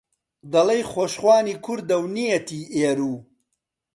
[0.53, 3.17] دەڵێی خۆشخوانی کوردە و نیەتی ئێروو